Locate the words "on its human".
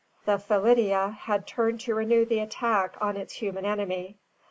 2.99-3.65